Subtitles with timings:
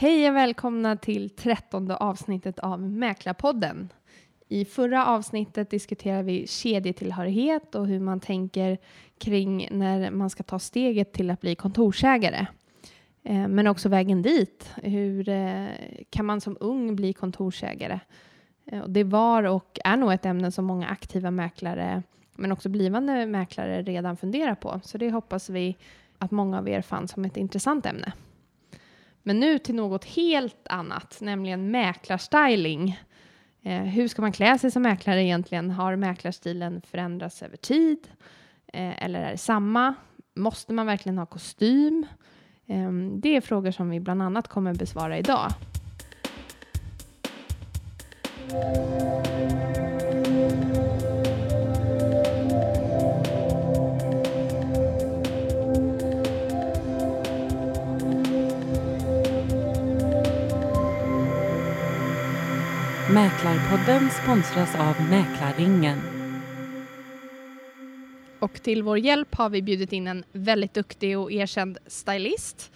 [0.00, 3.92] Hej och välkomna till trettonde avsnittet av Mäklarpodden.
[4.48, 8.78] I förra avsnittet diskuterade vi kedjetillhörighet och hur man tänker
[9.18, 12.46] kring när man ska ta steget till att bli kontorsägare.
[13.22, 14.70] Eh, men också vägen dit.
[14.76, 15.66] Hur eh,
[16.10, 18.00] kan man som ung bli kontorsägare?
[18.66, 22.02] Eh, det var och är nog ett ämne som många aktiva mäklare
[22.36, 24.80] men också blivande mäklare redan funderar på.
[24.84, 25.76] Så det hoppas vi
[26.18, 28.12] att många av er fann som ett intressant ämne.
[29.22, 33.00] Men nu till något helt annat, nämligen mäklarstyling.
[33.62, 35.70] Eh, hur ska man klä sig som mäklare egentligen?
[35.70, 37.98] Har mäklarstilen förändrats över tid?
[38.72, 39.94] Eh, eller är det samma?
[40.36, 42.06] Måste man verkligen ha kostym?
[42.66, 45.50] Eh, det är frågor som vi bland annat kommer besvara idag.
[63.14, 65.98] Mäklarpodden sponsras av Mäklarringen.
[68.38, 72.72] Och till vår hjälp har vi bjudit in en väldigt duktig och erkänd stylist.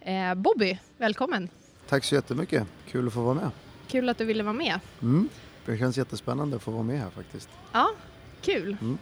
[0.00, 1.48] Eh, Bobby, välkommen!
[1.88, 3.50] Tack så jättemycket, kul att få vara med.
[3.88, 4.80] Kul att du ville vara med.
[5.02, 5.28] Mm.
[5.66, 7.48] Det känns jättespännande att få vara med här faktiskt.
[7.72, 7.90] Ja,
[8.42, 8.76] kul!
[8.80, 8.98] Mm.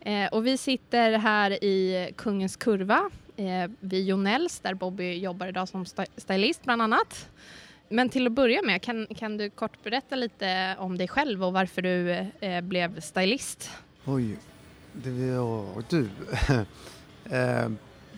[0.00, 5.68] Eh, och vi sitter här i Kungens Kurva eh, vid Jonells där Bobby jobbar idag
[5.68, 7.28] som st stylist bland annat.
[7.92, 11.52] Men till att börja med, kan, kan du kort berätta lite om dig själv och
[11.52, 13.70] varför du eh, blev stylist?
[14.04, 14.36] Oj,
[14.92, 16.00] det var du.
[17.24, 17.70] eh,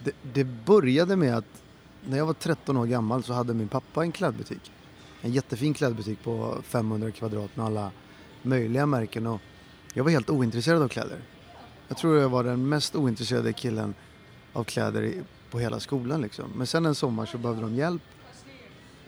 [0.04, 1.62] det, det började med att
[2.08, 4.72] när jag var 13 år gammal så hade min pappa en klädbutik.
[5.22, 7.90] En jättefin klädbutik på 500 kvadrat med alla
[8.42, 9.40] möjliga märken och
[9.94, 11.18] jag var helt ointresserad av kläder.
[11.88, 13.94] Jag tror jag var den mest ointresserade killen
[14.52, 15.12] av kläder
[15.50, 16.44] på hela skolan liksom.
[16.56, 18.02] Men sen en sommar så behövde de hjälp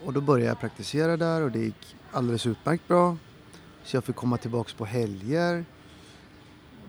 [0.05, 3.17] och då började jag praktisera där och det gick alldeles utmärkt bra.
[3.83, 5.65] Så jag fick komma tillbaks på helger.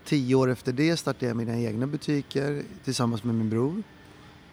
[0.04, 3.82] Tio år efter det startade jag mina egna butiker tillsammans med min bror.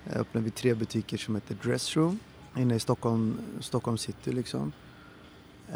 [0.03, 2.19] Jag öppnade vi tre butiker som heter Dressroom
[2.57, 4.71] inne i Stockholm, Stockholm city liksom.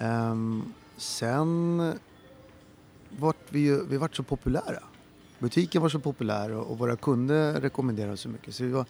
[0.02, 1.94] Um, sen
[3.10, 4.84] vart vi ju, vi vart så populära.
[5.40, 8.56] Butiken var så populär och, och våra kunder rekommenderade så mycket.
[8.56, 8.86] Så var,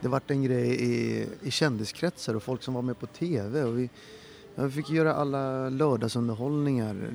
[0.00, 3.62] det vart en grej i, i kändiskretsar och folk som var med på TV.
[3.62, 3.90] Och vi,
[4.54, 7.10] ja, vi fick göra alla lördagsunderhållningar,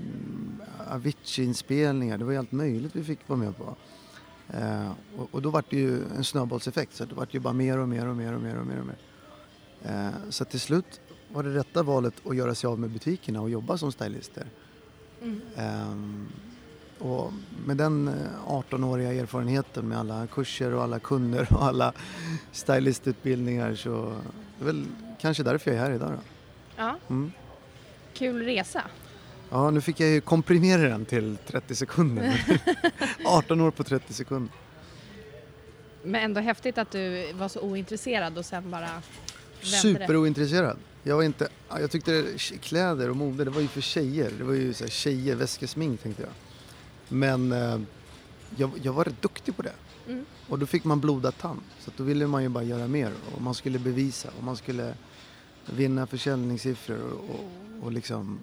[0.91, 3.75] Avicii-inspelningar, det var ju allt möjligt vi fick vara med på.
[4.50, 7.78] Eh, och, och, då var det ju en snöbollseffekt, så det var ju bara mer
[7.78, 8.79] och mer och mer och mer och mer.
[8.79, 8.97] Och mer.
[9.84, 11.01] Eh, så till slut
[11.34, 14.47] var det rätta valet att göra sig av med butikerna och jobba som stylister.
[15.22, 15.41] Mm.
[15.56, 16.25] Eh,
[17.00, 17.33] och
[17.66, 18.09] med den
[18.47, 21.94] 18-åriga eh, erfarenheten med alla kurser och alla kunder och alla
[22.51, 24.16] stylistutbildningar så
[24.59, 24.85] det är väl
[25.22, 26.19] kanske därför jag är här idag då.
[26.75, 26.97] Ja.
[27.09, 27.31] Mm.
[28.13, 28.83] Kul resa.
[29.50, 32.59] Ja, nu fick jag ju komprimera den till 30 sekunder.
[33.25, 34.53] 18 år på 30 sekunder.
[36.03, 38.89] Men ändå häftigt att du var så ointresserad och sen bara
[39.62, 40.77] Superointresserad.
[41.03, 42.25] Jag var inte, jag tyckte
[42.62, 44.31] kläder och mode, det var ju för tjejer.
[44.38, 46.31] Det var ju så här tjejer, väskesmink tänkte jag.
[47.10, 47.80] Men eh,
[48.56, 49.74] jag, jag, var rätt duktig på det.
[50.08, 50.26] Mm.
[50.50, 51.62] Och då fick man blodad tand.
[51.80, 54.96] Så då ville man ju bara göra mer och man skulle bevisa och man skulle
[55.66, 58.40] vinna försäljningssiffror och, och, och liksom.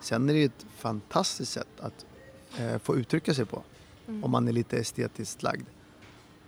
[0.00, 2.06] Sen är det ju ett fantastiskt sätt att
[2.58, 3.62] eh, få uttrycka sig på.
[4.08, 4.24] Mm.
[4.24, 5.66] Om man är lite estetiskt lagd.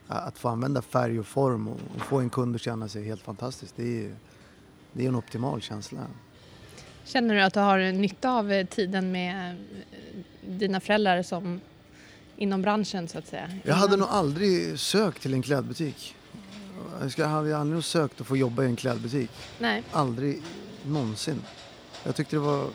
[0.06, 3.22] Att få använda färg och form och, och få en kund att känna sig helt
[3.22, 3.76] fantastiskt.
[3.76, 4.16] Det är,
[4.92, 6.00] det är en optimal känsla.
[7.04, 9.56] Känner du att du har nytta av eh, tiden med eh,
[10.40, 11.60] dina föräldrar som
[12.36, 13.50] inom branschen så att säga?
[13.62, 16.14] Jag hade nog aldrig sökt till en klädbutik.
[17.16, 19.30] Jag hade aldrig sökt att få jobba i en klädbutik.
[19.58, 19.82] Nej.
[19.92, 20.42] Aldrig
[20.86, 21.42] någonsin.
[22.04, 22.68] Jag tyckte det var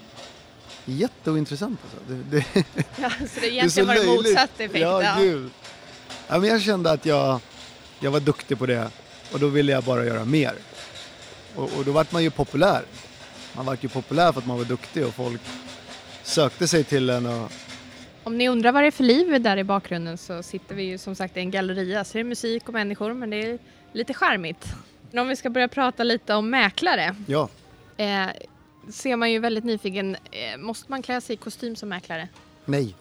[0.85, 1.79] jätteointressant.
[1.83, 2.13] Alltså.
[2.13, 2.63] Det, det,
[3.01, 4.79] ja, så det egentligen det var det motsatt effekt?
[4.79, 5.15] Ja, ja.
[5.19, 5.49] Gud.
[6.27, 7.39] Ja, men jag kände att jag,
[7.99, 8.91] jag var duktig på det
[9.33, 10.53] och då ville jag bara göra mer.
[11.55, 12.83] Och, och då vart man ju populär.
[13.59, 15.41] Man vart ju populär för att man var duktig och folk
[16.23, 17.25] sökte sig till en.
[17.25, 17.51] Och...
[18.23, 20.97] Om ni undrar vad det är för liv där i bakgrunden så sitter vi ju
[20.97, 23.59] som sagt i en galleria så det är musik och människor men det är
[23.93, 24.65] lite charmigt.
[25.11, 27.15] Men om vi ska börja prata lite om mäklare.
[27.27, 27.49] Ja.
[27.97, 28.27] Eh,
[28.89, 32.27] ser man ju väldigt nyfiken, eh, måste man klä sig i kostym som mäklare?
[32.65, 32.95] Nej,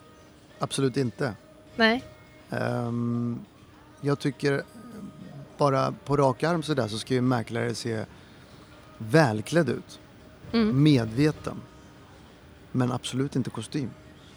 [0.59, 1.35] absolut inte.
[1.77, 2.03] Nej.
[2.51, 3.45] Um,
[4.01, 4.63] jag tycker
[5.59, 8.05] bara på rak arm sådär så ska ju mäklare se
[8.99, 9.99] välklädd ut.
[10.53, 10.83] Mm.
[10.83, 11.57] Medveten.
[12.73, 13.91] Men absolut inte kostym.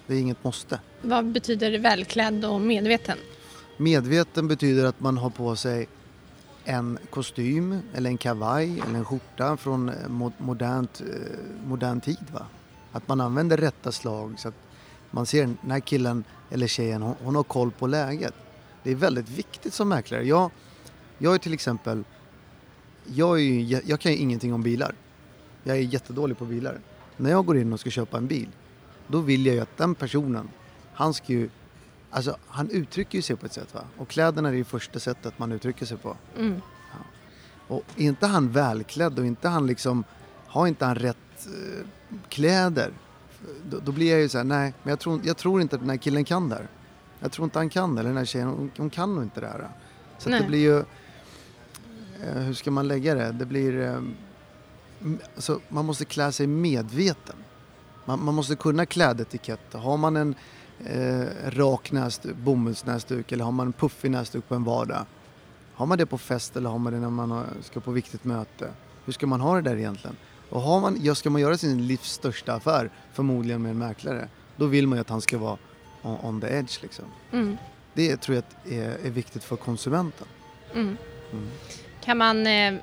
[0.07, 0.79] Det är inget måste.
[1.01, 3.17] Vad betyder välklädd och medveten?
[3.77, 5.87] Medveten betyder att man har på sig
[6.63, 12.25] en kostym eller en kavaj eller en skjorta från eh, mo- modernt, eh, modern tid.
[12.33, 12.45] Va?
[12.91, 14.55] Att man använder rätta slag så att
[15.11, 18.33] man ser den här killen eller tjejen, hon, hon har koll på läget.
[18.83, 20.23] Det är väldigt viktigt som mäklare.
[20.23, 20.51] Jag,
[21.17, 22.03] jag är till exempel,
[23.05, 24.95] jag, är ju, jag kan ju ingenting om bilar.
[25.63, 26.79] Jag är jättedålig på bilar.
[27.17, 28.49] När jag går in och ska köpa en bil,
[29.07, 30.49] då vill jag ju att den personen,
[30.93, 31.49] han ska ju,
[32.09, 33.81] alltså han uttrycker ju sig på ett sätt va.
[33.97, 36.17] Och kläderna är det första sättet man uttrycker sig på.
[36.37, 36.61] Mm.
[37.67, 40.03] Och är inte han välklädd och inte han liksom,
[40.47, 41.85] har inte han rätt eh,
[42.29, 42.91] kläder,
[43.69, 45.81] då, då blir jag ju så här, nej, men jag tror, jag tror inte att
[45.81, 46.67] den här killen kan det här.
[47.19, 49.41] Jag tror inte han kan det, eller den här tjejen, hon, hon kan nog inte
[49.41, 49.69] det här.
[50.17, 50.77] Så det blir ju,
[52.23, 53.31] eh, hur ska man lägga det?
[53.31, 54.01] Det blir, eh,
[55.35, 57.35] alltså, man måste klä sig medveten.
[58.05, 59.73] Man, man måste kunna klädetikett.
[59.73, 60.35] Har man en
[60.85, 65.05] eh, rak näsduk, bomullsnäsduk eller har man en puffig näsduk på en vardag?
[65.73, 68.23] Har man det på fest eller har man det när man har- ska på viktigt
[68.23, 68.69] möte?
[69.05, 70.15] Hur ska man ha det där egentligen?
[70.49, 74.27] Och har man, ja, ska man göra sin livs största affär, förmodligen med en mäklare,
[74.57, 75.57] då vill man ju att han ska vara
[76.01, 77.05] on, on the edge liksom.
[77.31, 77.57] Mm.
[77.93, 80.27] Det tror jag är, är viktigt för konsumenten.
[80.73, 80.97] Mm.
[81.31, 81.47] Mm.
[82.03, 82.73] Kan man eh,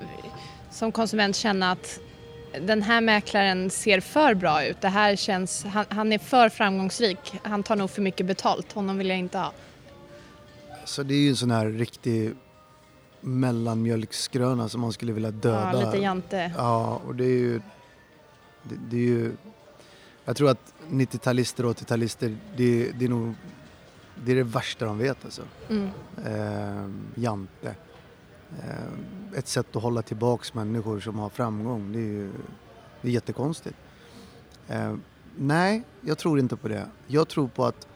[0.70, 2.00] som konsument känna att
[2.60, 7.34] den här mäklaren ser för bra ut, det här känns, han, han är för framgångsrik,
[7.42, 9.52] han tar nog för mycket betalt, honom vill jag inte ha.
[10.84, 12.34] Så det är ju en sån här riktig
[13.20, 15.70] mellanmjölksgröna som man skulle vilja döda.
[15.72, 16.52] Ja, lite jante.
[16.56, 17.60] Ja, och det är ju...
[18.62, 19.32] Det, det är ju...
[20.24, 23.34] Jag tror att 90-talister och 80-talister, det, det är nog...
[24.24, 25.42] Det är det värsta de vet alltså.
[25.70, 25.90] Mm.
[26.26, 26.90] Eh,
[27.22, 27.74] jante.
[28.56, 32.30] Eh, ett sätt att hålla tillbaks människor som har framgång, det är ju
[33.02, 33.76] det är jättekonstigt.
[34.68, 34.94] Eh,
[35.36, 36.86] nej, jag tror inte på det.
[37.06, 37.86] Jag tror på att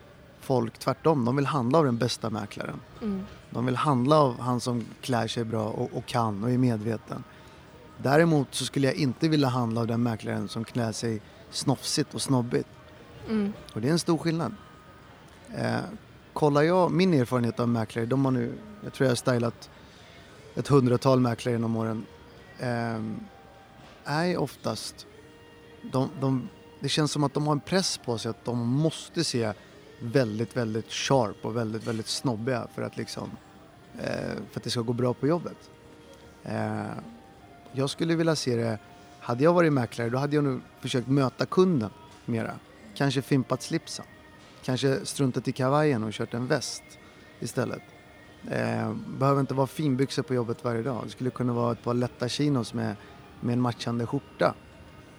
[0.40, 2.80] folk tvärtom, de vill handla av den bästa mäklaren.
[3.02, 3.24] Mm.
[3.50, 7.24] De vill handla av han som klär sig bra och, och kan och är medveten.
[7.98, 11.20] Däremot så skulle jag inte vilja handla av den mäklaren som klär sig
[11.50, 12.68] snofsigt och snobbigt.
[13.28, 13.52] Mm.
[13.74, 14.54] Och det är en stor skillnad.
[15.54, 15.80] Eh,
[16.32, 18.52] kollar jag min erfarenhet av mäklare, de har nu,
[18.84, 19.70] jag tror jag har stylat
[20.54, 22.06] ett hundratal mäklare genom åren,
[22.58, 23.00] eh,
[24.04, 25.06] är oftast,
[25.82, 26.48] de, de,
[26.80, 29.52] det känns som att de har en press på sig att de måste se
[30.00, 33.30] väldigt, väldigt sharp och väldigt, väldigt snobbiga för att liksom,
[33.98, 35.70] eh, för att det ska gå bra på jobbet.
[36.44, 36.82] Eh,
[37.72, 38.78] jag skulle vilja se det,
[39.20, 41.90] hade jag varit mäklare då hade jag nog försökt möta kunden
[42.24, 42.54] mera.
[42.94, 44.04] Kanske fimpat slipsen.
[44.64, 46.82] Kanske struntat i kavajen och kört en väst
[47.40, 47.82] istället.
[48.50, 51.00] Eh, behöver inte vara finbyxor på jobbet varje dag.
[51.04, 52.96] Det skulle kunna vara ett par lätta chinos med,
[53.40, 54.54] med en matchande skjorta.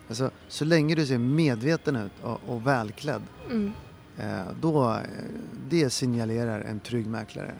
[0.07, 3.71] Alltså, så länge du ser medveten ut och, och välklädd, Mm.
[4.17, 4.97] eh, då eh,
[5.69, 7.51] det signalerar en trygg mäklare.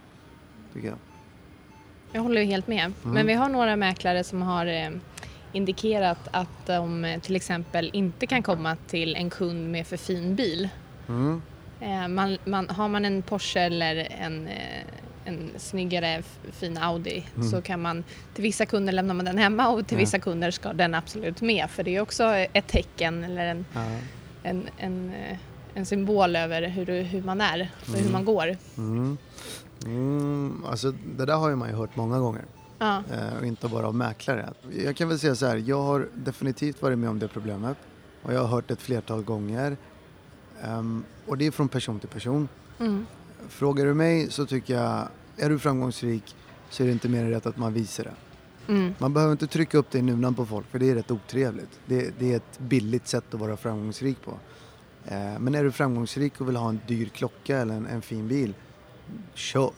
[0.73, 0.97] Tycker jag.
[2.11, 2.93] Jag håller helt med.
[3.03, 4.89] Men vi har några mäklare som har eh,
[5.51, 10.35] indikerat att de eh, till exempel inte kan komma till en kund med för fin
[10.35, 10.69] bil.
[11.09, 11.41] Mm.
[11.79, 14.49] Eh, man, man, har man en Porsche eller en,
[15.25, 18.03] en snyggare fin Audi så kan man
[18.33, 19.99] till vissa kunder lämnar man den hemma och till Ja.
[19.99, 22.23] vissa kunder ska den absolut med för det är också
[22.53, 23.81] ett tecken eller en, Ja.
[24.43, 25.37] en, en, eh,
[25.73, 28.57] en symbol över hur, hur man är och hur man går.
[28.77, 29.17] Mm.
[29.85, 30.63] Mm.
[30.69, 32.41] Alltså, det där har ju man ju hört många gånger.
[32.79, 33.03] Ja.
[33.13, 34.53] Eh, och inte bara av mäklare.
[34.85, 37.77] Jag kan väl säga så här, jag har definitivt varit med om det problemet
[38.23, 39.77] och jag har hört det ett flertal gånger.
[40.63, 42.47] Ehm, och det är från person till person.
[42.79, 43.05] Mm.
[43.49, 45.07] Frågar du mig så tycker jag,
[45.37, 46.35] är du framgångsrik
[46.69, 48.13] så är det inte mer än rätt att man visar det.
[48.73, 48.93] Mm.
[48.99, 51.79] Man behöver inte trycka upp det i nunan på folk för det är rätt otrevligt.
[51.85, 54.31] Det, det är ett billigt sätt att vara framgångsrik på.
[55.05, 58.27] Eh, men är du framgångsrik och vill ha en dyr klocka eller en, en fin
[58.27, 58.53] bil,
[59.33, 59.71] kör.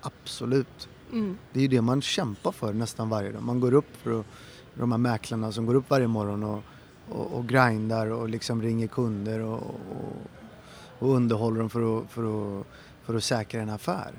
[0.00, 0.88] Absolut.
[1.12, 1.38] Mm.
[1.52, 3.42] Det är ju det man kämpar för nästan varje dag.
[3.42, 4.26] Man går upp för att,
[4.74, 6.62] de här mäklarna som går upp varje morgon och,
[7.08, 10.16] och, och grindar och liksom ringer kunder och, och,
[10.98, 12.66] och underhåller dem för att, för, att,
[13.04, 14.12] för att säkra en affär.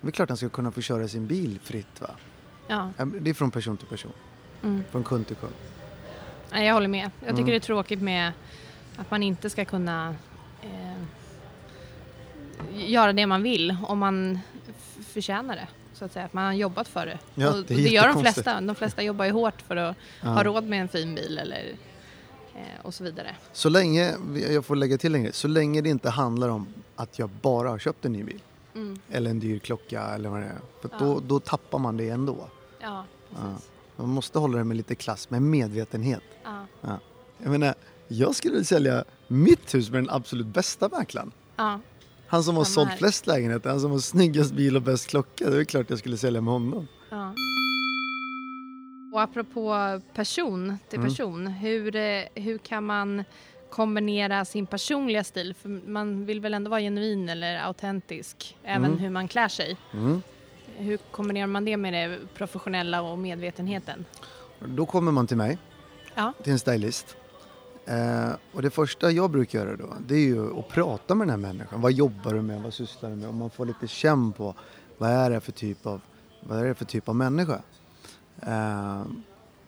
[0.00, 2.10] Det är klart han ska kunna få köra sin bil fritt va.
[2.68, 2.90] Ja.
[3.20, 4.12] Det är från person till person,
[4.62, 4.84] Mm.
[4.90, 5.52] från kund till kund.
[6.52, 7.10] Nej, jag håller med.
[7.20, 7.46] Jag tycker Mm.
[7.46, 8.32] det är tråkigt med
[8.96, 10.14] att man inte ska kunna
[10.62, 11.02] eh,
[12.90, 14.38] göra det man vill om man
[15.08, 15.68] förtjänar det.
[15.94, 17.18] Så att säga, att man har jobbat för det.
[17.34, 18.60] Ja, det det gör de flesta.
[18.60, 20.28] De flesta jobbar ju hårt för att Ja.
[20.28, 21.72] ha råd med en fin bil eller
[22.82, 23.36] och så vidare.
[23.52, 24.14] Så länge,
[24.50, 27.68] jag får lägga till en grej, så länge det inte handlar om att jag bara
[27.68, 28.42] har köpt en ny bil
[28.74, 28.98] Mm.
[29.10, 30.58] eller en dyr klocka eller vad det är.
[30.82, 30.96] För Ja.
[30.98, 32.48] då, då tappar man det ändå.
[32.80, 33.68] Ja, precis.
[33.96, 36.22] Man måste hålla det med lite klass, med medvetenhet.
[36.44, 36.66] Ja.
[36.80, 36.98] Ja.
[37.38, 37.74] Jag menar,
[38.08, 41.32] jag skulle sälja mitt hus med den absolut bästa mäklaren.
[41.56, 41.80] Ja.
[42.26, 42.96] Han som har Samma sålt här.
[42.96, 45.50] flest lägenheter, han som har snyggast bil och bäst klocka.
[45.50, 46.88] Det är klart jag skulle sälja med honom.
[47.10, 47.23] Ja.
[49.14, 51.10] Och apropå person till Mm.
[51.10, 53.24] person, hur, eh, hur kan man
[53.70, 55.54] kombinera sin personliga stil?
[55.54, 58.98] För man vill väl ändå vara genuin eller autentisk, även Mm.
[58.98, 59.76] hur man klär sig.
[59.92, 60.22] Mm.
[60.76, 64.04] Hur kombinerar man det med det professionella och medvetenheten?
[64.66, 65.58] Då kommer man till mig,
[66.14, 66.32] Ja.
[66.42, 67.16] till en stylist.
[67.86, 71.30] Eh, och det första jag brukar göra då, det är ju att prata med den
[71.42, 71.80] här människan.
[71.80, 72.62] Vad jobbar du med?
[72.62, 73.28] Vad sysslar du med?
[73.28, 74.54] Om man får lite känn på
[74.98, 76.00] vad är det för typ av,
[76.40, 77.62] vad är det för typ av människa?
[78.40, 79.02] Eh,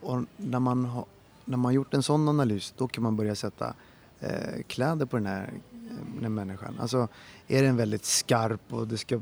[0.01, 1.05] och när man, har,
[1.45, 3.75] när man gjort en sån analys, då kan man börja sätta
[4.21, 6.77] eh, kläder på den här, eh, den här människan.
[6.81, 7.09] Alltså,
[7.49, 9.21] är den väldigt skarp och det, ska,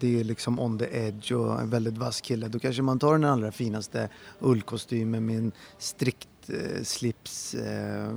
[0.00, 3.12] det är liksom on the edge och en väldigt vass kille, då kanske man tar
[3.12, 4.08] den allra finaste
[4.40, 8.10] ullkostymen med en strikt eh, slips, eh,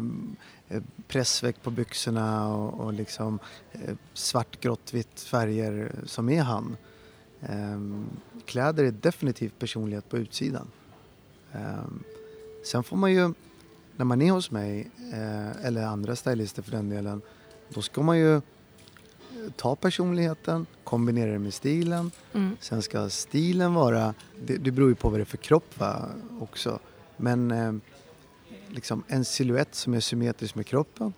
[0.70, 3.40] eh, pressväck på byxorna och, och liksom
[3.72, 6.78] eh, svart, grått, vitt färger som är han.
[7.42, 8.06] Ehm,
[8.46, 10.68] Kläder är definitivt personlighet på utsidan.
[11.54, 11.84] Eh,
[12.64, 13.34] sen får man ju,
[13.96, 17.22] när man är hos mig, eh, eller andra stylister för den delen,
[17.70, 18.42] då ska man ju eh,
[19.56, 22.12] ta personligheten, kombinera det med stilen.
[22.34, 22.58] Mm.
[22.60, 24.14] Sen ska stilen vara,
[24.46, 26.10] det, det beror ju på vad det är för kropp va,
[26.40, 26.80] också.
[27.18, 27.74] Men eh,
[28.70, 31.14] liksom en silhuett som är symmetrisk med kroppen.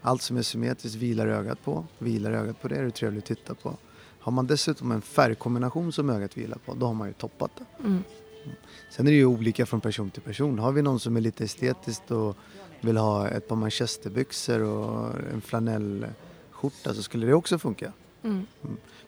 [0.00, 1.86] Allt som är symmetriskt vilar ögat på.
[1.98, 3.76] Vilar ögat på det är det trevligt att titta på.
[4.22, 7.84] Har man dessutom en färgkombination som ögat vilar på, då har man ju toppat det.
[7.88, 8.02] Mm.
[8.90, 10.58] Sen är det ju olika från person till person.
[10.58, 12.36] Har vi någon som är lite estetiskt och
[12.80, 17.92] vill ha ett par manchesterbyxor och en flanellskjorta så skulle det också funka.
[18.22, 18.46] Mm.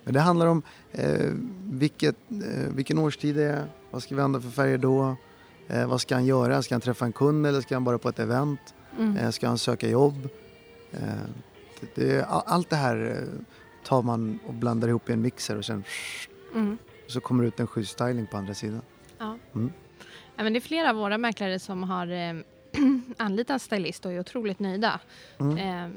[0.04, 1.30] Men det handlar om eh,
[1.72, 5.16] vilket, eh, vilken årstid det är, vad ska vi använda för färger då,
[5.68, 8.08] eh, vad ska han göra, ska han träffa en kund eller ska han bara på
[8.08, 8.60] ett event,
[8.98, 9.16] Mm.
[9.16, 10.28] eh, ska han söka jobb?
[10.92, 10.98] Eh,
[11.80, 13.28] det, det, all- allt det här eh,
[13.84, 15.84] tar man och blandar ihop i en mixer och sen
[16.54, 16.78] Mm.
[17.06, 18.80] så kommer det ut en schysst styling på andra sidan.
[19.18, 19.36] Ja.
[19.54, 19.72] Mm.
[20.36, 22.34] Ja, men det är flera av våra mäklare som har eh,
[23.16, 25.00] anlitat stylist och är otroligt nöjda.
[25.40, 25.58] Mm.
[25.58, 25.90] Eh,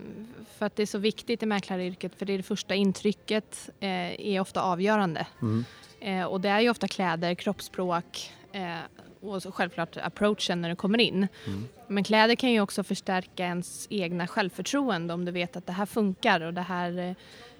[0.57, 4.27] för att det är så viktigt i mäklaryrket för det är det första intrycket eh,
[4.27, 5.27] är ofta avgörande.
[5.41, 5.65] Mm.
[5.99, 8.75] Eh, och det är ju ofta kläder, kroppsspråk eh,
[9.21, 11.27] och självklart approachen när du kommer in.
[11.47, 11.65] Mm.
[11.87, 15.85] Men kläder kan ju också förstärka ens egna självförtroende om du vet att det här
[15.85, 17.15] funkar och det här eh,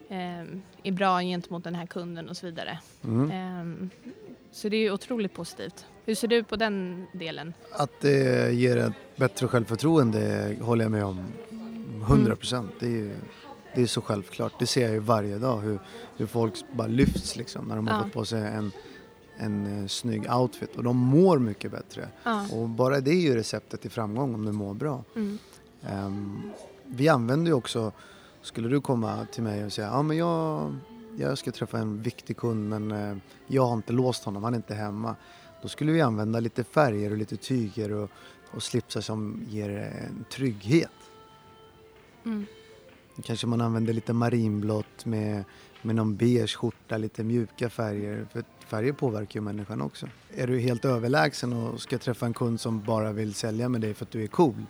[0.09, 2.79] är bra gentemot den här kunden och så vidare.
[3.03, 3.31] Mm.
[3.31, 3.89] Ehm,
[4.51, 5.85] så det är otroligt positivt.
[6.05, 7.53] Hur ser du på den delen?
[7.71, 11.25] Att det ger ett bättre självförtroende håller jag med om
[12.07, 12.71] 100 procent.
[12.79, 13.15] Det, är ju-
[13.75, 14.53] det är så självklart.
[14.59, 15.79] Det ser jag ju varje dag hur,
[16.17, 18.03] hur folk bara lyfts liksom när de har Ja.
[18.03, 18.71] fått på sig en,
[19.37, 22.07] en eh, snygg outfit och de mår mycket bättre.
[22.23, 22.47] Ja.
[22.53, 25.03] Och bara det är ju receptet till framgång om du mår bra.
[25.15, 25.37] Mm.
[25.89, 26.41] Ehm,
[26.85, 27.91] vi använder ju också,
[28.41, 30.75] skulle du komma till mig och säga ja men jag,
[31.17, 33.17] jag ska träffa en viktig kund men eh,
[33.48, 35.15] jag har inte låst honom, han är inte hemma.
[35.62, 38.10] Då skulle vi använda lite färger och lite tyger och,
[38.51, 40.91] och slipsar som ger en trygghet.
[42.25, 42.46] Mm.
[43.24, 45.44] Kanske man använder lite marinblått med,
[45.82, 48.27] med någon beige skjorta, lite mjuka färger.
[48.32, 50.08] För färger påverkar ju människan också.
[50.36, 53.94] Är du helt överlägsen och ska träffa en kund som bara vill sälja med dig
[53.94, 54.65] för att du är cool.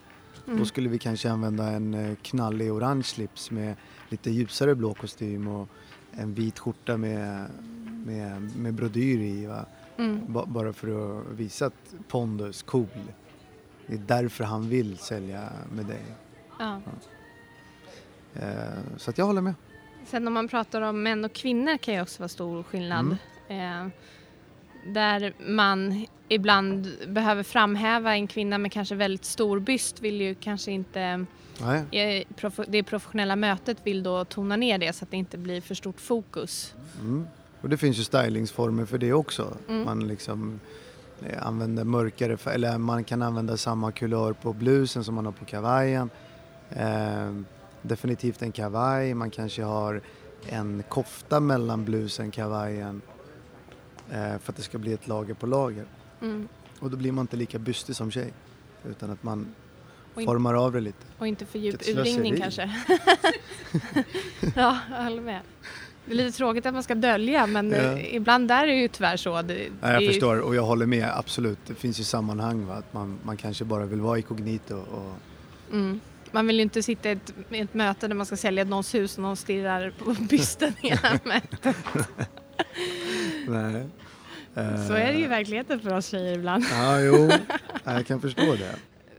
[0.48, 0.60] Mm.
[0.60, 3.76] Då skulle vi kanske använda en eh, knallig orange slips med
[4.10, 5.68] lite ljusare blå kostym och
[6.12, 7.46] en vit skjorta med,
[8.06, 9.50] med, med brodyr i.
[9.98, 10.34] Mm.
[10.34, 12.88] Ba- bara för att visa att pondus, cool.
[13.88, 16.02] Det är därför han vill sälja med dig.
[16.60, 16.82] Ja.
[18.34, 18.52] Eh,
[18.98, 19.54] så att jag håller med.
[20.06, 23.18] Sen om man pratar om män och kvinnor kan ju också vara stor skillnad.
[23.48, 23.88] Eh,
[24.88, 30.72] där man ibland behöver framhäva en kvinna med kanske väldigt stor byst vill ju kanske
[30.72, 31.26] inte
[31.62, 32.24] Nej.
[32.42, 35.76] eh, det professionella mötet vill då tona ner det så att det inte blir för
[35.76, 36.76] stort fokus.
[37.00, 37.28] Mm.
[37.62, 39.58] Och det finns ju stylingsformer för det också.
[39.70, 39.86] Mm.
[39.86, 40.60] Man liksom
[41.26, 45.46] eh, använder mörkare eller man kan använda samma kulör på blusen som man har på
[45.46, 46.10] kavajen.
[46.70, 47.32] Eh,
[47.82, 50.02] definitivt en kavaj, man kanske har
[50.50, 53.02] en kofta mellan blusen och kavajen
[54.10, 55.86] för att det ska bli ett lager på lager.
[56.22, 56.48] Mm.
[56.80, 58.34] Och då blir man inte lika bystig som tjej.
[58.90, 59.48] Utan att man
[60.18, 61.06] in- formar av det lite.
[61.18, 62.62] Och inte för djup urringning kanske.
[64.56, 65.42] ja, jag håller med.
[66.06, 67.78] Det är lite tråkigt att man ska dölja men Ja.
[67.78, 69.42] eh, ibland är det ju tyvärr så.
[69.42, 71.60] Det, är jag ju- förstår och jag håller med, absolut.
[71.68, 72.74] Det finns ju sammanhang va?
[72.74, 75.14] att man, man kanske bara vill vara inkognito och
[75.72, 76.00] Mm.
[76.32, 78.96] Man vill ju inte sitta i ett, i ett möte där man ska sälja någons
[78.96, 81.76] hus och någon stirrar på bysten hela mötet.
[83.48, 83.86] Nej.
[84.88, 86.64] Så är det ju i verkligheten för oss tjejer ibland.
[86.72, 87.30] Ja, jo,
[87.84, 88.76] Ja, jag kan förstå det.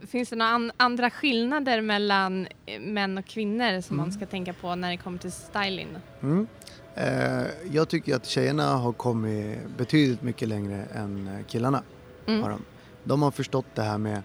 [0.07, 4.05] Finns det några an- andra skillnader mellan eh, män och kvinnor som Mm.
[4.05, 5.87] man ska tänka på när det kommer till styling?
[6.21, 6.47] Mm.
[6.95, 11.83] Eh, jag tycker att tjejerna har kommit betydligt mycket längre än eh, killarna.
[12.27, 12.43] Mm.
[12.43, 12.61] Har de.
[13.03, 14.21] De har förstått det här med,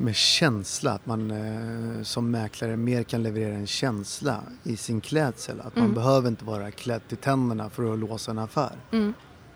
[0.00, 5.60] med känsla, att man eh, som mäklare mer kan leverera en känsla i sin klädsel.
[5.60, 5.94] Att man Mm.
[5.94, 8.72] behöver inte vara klädd till tänderna för att låsa en affär.
[8.92, 9.12] Mm.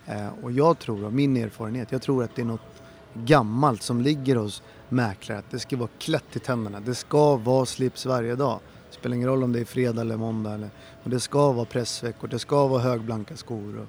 [0.07, 2.83] Eh, och jag tror, av min erfarenhet, jag tror att det är något
[3.15, 5.39] gammalt som ligger hos mäklare.
[5.39, 6.81] Att det ska vara klätt till tänderna.
[6.81, 8.61] Det ska vara slips varje dag.
[8.91, 10.53] Det spelar ingen roll om det är fredag eller måndag.
[10.55, 10.71] Eller,
[11.05, 13.79] och det ska vara pressveckor, det ska vara högblanka skor.
[13.79, 13.87] Och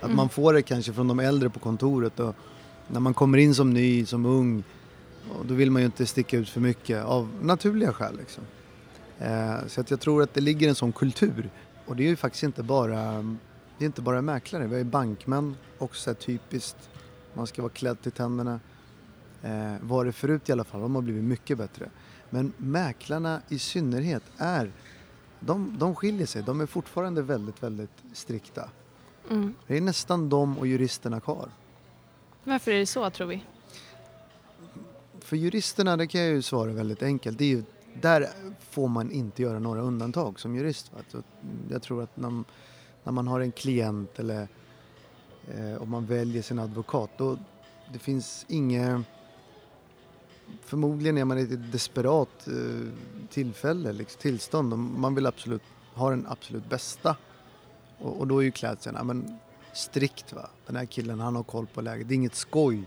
[0.00, 0.16] att Mm.
[0.16, 2.20] man får det kanske från de äldre på kontoret.
[2.20, 2.34] Och
[2.88, 4.64] när man kommer in som ny, som ung,
[5.30, 8.16] och då vill man ju inte sticka ut för mycket av naturliga skäl.
[8.16, 8.44] Liksom.
[9.18, 11.50] Eh, så att jag tror att det ligger en sån kultur.
[11.86, 13.22] Och det är ju faktiskt inte bara,
[13.78, 14.66] det är inte bara mäklare.
[14.66, 16.90] Vi har ju bankmän, också typiskt.
[17.34, 18.60] Man ska vara klädd till tänderna.
[19.42, 21.90] Eh, var det förut i alla fall, de har blivit mycket bättre.
[22.30, 24.72] Men mäklarna i synnerhet är,
[25.40, 26.42] de, de skiljer sig.
[26.42, 28.70] De är fortfarande väldigt, väldigt strikta.
[29.30, 29.54] Mm.
[29.66, 31.48] Det är nästan de och juristerna kvar.
[32.44, 33.44] Varför är det så tror vi?
[35.32, 37.38] För juristerna, det kan jag ju svara väldigt enkelt.
[37.38, 37.62] Det är ju,
[38.00, 38.28] där
[38.70, 40.92] får man inte göra några undantag som jurist.
[40.92, 41.22] Va?
[41.70, 42.44] Jag tror att när,
[43.04, 44.48] när man har en klient eller
[45.48, 47.38] eh, om man väljer sin advokat, då
[47.92, 49.00] det finns inget...
[50.62, 52.88] Förmodligen är man i ett desperat eh,
[53.30, 54.78] tillfälle, liksom, tillstånd.
[54.78, 55.62] Man vill absolut
[55.94, 57.16] ha den absolut bästa.
[57.98, 59.38] Och, och då är ju klädseln ja, men,
[59.74, 60.32] strikt.
[60.32, 60.50] Va?
[60.66, 62.08] Den här killen, han har koll på läget.
[62.08, 62.84] Det är inget skoj.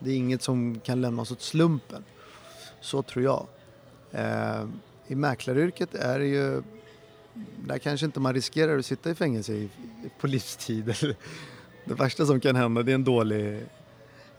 [0.00, 2.04] Det är inget som kan lämnas åt slumpen.
[2.80, 3.46] Så tror jag.
[4.12, 4.64] Eh,
[5.06, 6.62] I mäklaryrket är det ju...
[7.66, 9.68] Där kanske inte man riskerar att sitta i fängelse i,
[10.20, 10.84] på livstid.
[11.84, 13.62] det värsta som kan hända det är en dålig,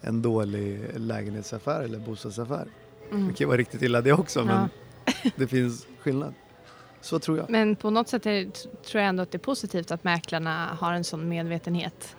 [0.02, 2.66] en dålig lägenhetsaffär eller bostadsaffär.
[3.10, 3.28] Det Mm.
[3.28, 4.70] kan ju vara riktigt illa det också men
[5.06, 5.32] Ja.
[5.36, 6.34] det finns skillnad.
[7.02, 7.50] Så tror jag.
[7.50, 10.78] Men på något sätt är, det- tror jag ändå att det är positivt att mäklarna
[10.80, 12.16] har en sån medvetenhet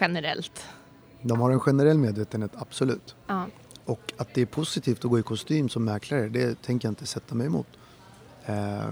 [0.00, 0.66] generellt.
[1.22, 3.16] De har en generell medvetenhet, absolut.
[3.26, 3.46] Ja.
[3.84, 7.06] Och att det är positivt att gå i kostym som mäklare, det tänker jag inte
[7.06, 7.66] sätta mig emot.
[8.46, 8.86] Eh,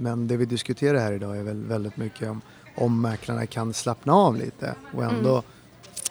[0.00, 2.40] men det vi diskuterar här idag är väl väldigt mycket om,
[2.76, 5.42] om mäklarna kan slappna av lite och ändå,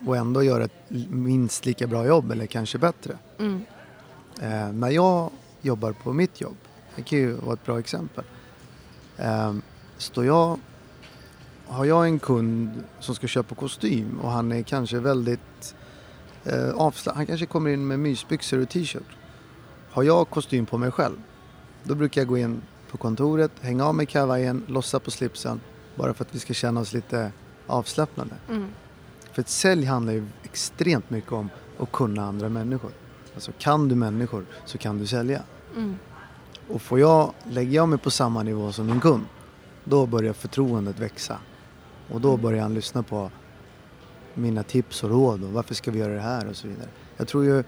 [0.07, 3.17] och ändå göra ett minst lika bra jobb eller kanske bättre.
[3.39, 3.65] Mm.
[4.41, 5.29] Eh, när jag
[5.61, 6.57] jobbar på mitt jobb,
[6.95, 8.23] det kan ju vara ett bra exempel.
[9.17, 9.53] Eh,
[9.97, 10.59] står jag,
[11.67, 15.75] har jag en kund som ska köpa kostym och han är kanske väldigt
[16.43, 19.17] eh, avslappnad, han kanske kommer in med mysbyxor och t-shirt.
[19.91, 21.15] Har jag kostym på mig själv,
[21.83, 25.59] då brukar jag gå in på kontoret, hänga av mig kavajen, lossa på slipsen
[25.95, 27.31] bara för att vi ska känna oss lite
[27.67, 28.35] avslappnade.
[28.49, 28.67] Mm.
[29.31, 31.49] För ett sälj handlar ju extremt mycket om
[31.79, 32.91] att kunna andra människor.
[33.33, 35.41] Alltså kan du människor så kan du sälja.
[35.75, 35.95] Mm.
[36.69, 39.25] Och får jag, lägger jag mig på samma nivå som min kund,
[39.83, 41.37] då börjar förtroendet växa.
[42.09, 43.31] Och då börjar han lyssna på
[44.33, 46.87] mina tips och råd och varför ska vi göra det här och så vidare.
[47.17, 47.63] Jag tror ju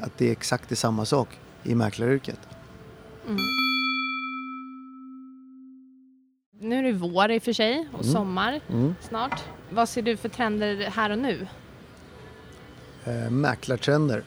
[0.00, 1.28] att det är exakt det samma sak
[1.62, 2.38] i mäklaryrket.
[3.26, 3.36] Mm.
[6.60, 8.12] Nu är det vår i och för sig och Mm.
[8.12, 8.60] sommar
[9.00, 9.42] snart.
[9.70, 11.46] Vad ser du för trender här och nu?
[13.04, 14.22] Eh, mäklartrender.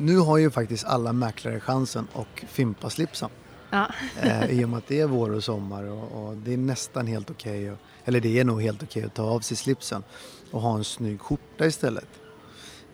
[0.00, 3.30] Nu har ju faktiskt alla mäklare chansen att fimpa slipsen.
[3.70, 3.86] Ja.
[4.22, 7.06] Eh, I och med att det är vår och sommar och, och det är nästan
[7.06, 10.02] helt okej, att- eller det är nog helt okej att ta av sig slipsen
[10.50, 12.08] och ha en snygg skjorta istället.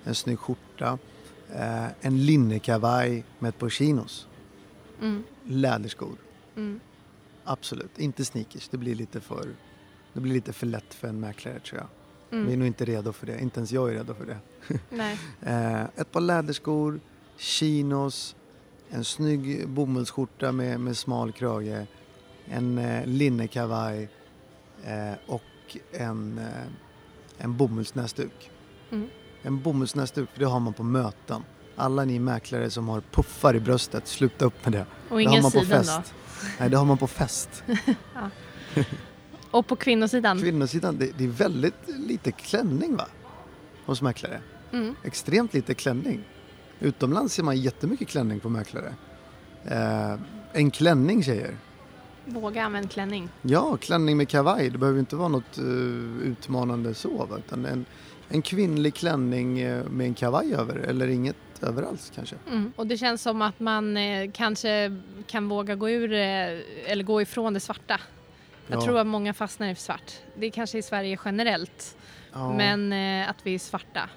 [0.05, 0.99] En snygg skjorta,
[1.55, 4.27] eh, en linnekavaj med ett par chinos,
[5.01, 5.23] Mm.
[5.45, 6.17] läderskor.
[6.57, 6.81] Mm.
[7.45, 8.69] Absolut, inte sneakers.
[8.69, 9.49] Det blir lite för,
[10.13, 11.87] det blir lite för lätt för en mäklare tror jag.
[12.31, 12.59] Vi är Mm.
[12.59, 14.39] nog inte redo för det, inte ens jag är redo för det.
[14.91, 15.19] Nej.
[15.43, 17.01] Eh, ett par läderskor,
[17.37, 18.37] chinos,
[18.91, 21.87] en snygg bomullsskjorta med, med smal krage,
[22.45, 24.09] en eh, linnekavaj
[25.27, 25.43] och
[25.93, 26.45] en, eh,
[27.39, 28.51] en bomullsnäsduk.
[28.93, 29.09] Mm.
[29.43, 31.43] En bomullsnäsduk, för det har man på möten.
[31.77, 34.81] Alla ni mäklare som har puffar i bröstet, sluta upp med det.
[34.81, 35.85] Och Det har ingen man på sidan då?
[35.85, 36.15] fest.
[36.61, 37.65] Nej, det har man på fest.
[39.51, 40.41] Och på kvinnosidan?
[40.41, 43.07] Kvinnosidan, det, det är väldigt lite klänning va?
[43.87, 44.41] Hos mäklare.
[44.73, 44.95] Mm.
[45.05, 46.25] extremt lite klänning.
[46.81, 48.95] Utomlands ser man jättemycket klänning på mäklare.
[49.65, 50.19] Eh,
[50.53, 51.57] en klänning tjejer.
[52.27, 53.29] Våga använda klänning.
[53.43, 54.71] Ja, klänning med kavaj.
[54.71, 55.65] Det behöver inte vara något eh,
[56.23, 57.29] utmanande så.
[57.39, 57.85] Utan en,
[58.29, 62.37] en kvinnlig klänning eh, med en kavaj över eller inget över alls kanske.
[62.51, 62.73] Mm.
[62.77, 66.19] Och det känns som att man eh, kanske kan våga gå ur eh,
[66.87, 68.01] eller gå ifrån det svarta.
[68.67, 68.85] Jag Ja.
[68.85, 70.13] tror att många fastnar i svart.
[70.37, 71.97] Det är kanske i Sverige generellt,
[72.33, 72.53] Ja.
[72.53, 74.09] men eh, att vi är svarta.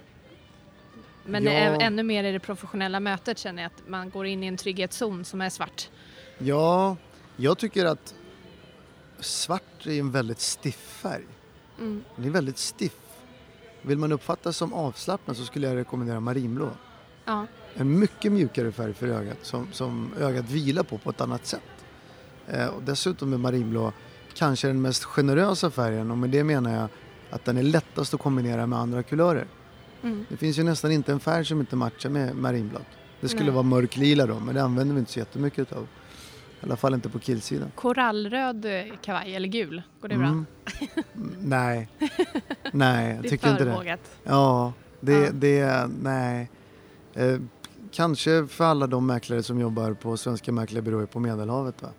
[1.26, 1.52] Men Ja.
[1.52, 4.58] är ännu mer i det professionella mötet känner jag att man går in i en
[4.58, 5.90] trygghetszon som är svart.
[6.38, 6.96] ja,
[7.40, 8.16] jag tycker att
[9.20, 11.26] svart är en väldigt stiff färg.
[11.80, 12.04] Mm.
[12.16, 12.98] Den är väldigt stiff.
[13.82, 16.70] Vill man uppfattas som avslappnad så skulle jag rekommendera marinblå.
[17.26, 17.46] Ja.
[17.74, 21.86] En mycket mjukare färg för ögat som, som ögat vilar på på ett annat sätt.
[22.48, 23.94] Eh, och dessutom är marinblå
[24.34, 26.90] kanske den mest generösa färgen och med det menar jag
[27.30, 29.48] att den är lättast att kombinera med andra kulörer.
[30.04, 30.26] Mm.
[30.30, 32.88] Det finns ju nästan inte en färg som inte matchar med marinblått.
[33.22, 33.54] Det skulle Nej.
[33.54, 35.88] vara mörklila då, men det använder vi inte så jättemycket av.
[36.62, 37.72] I alla fall inte på killsidan.
[37.76, 40.28] Korallröd eh, kavaj eller gul, går det bra?
[40.28, 40.46] Mm.
[41.16, 41.90] Mm, nej,
[42.72, 43.78] nej, jag Det är tycker inte för det.
[43.78, 44.00] vågat.
[44.24, 45.32] Ja, det, Ja.
[45.34, 46.50] det, nej.
[47.14, 47.38] Eh,
[47.92, 51.82] kanske för alla de mäklare som jobbar på Svenska Mäklarbyråer på Medelhavet.
[51.82, 51.90] Va?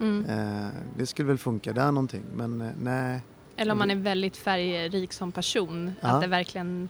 [0.00, 0.24] Mm.
[0.24, 3.20] Eh, det skulle väl funka där någonting, men eh, nej.
[3.56, 6.08] Eller om man är väldigt färgrik som person, Ja.
[6.08, 6.88] att det verkligen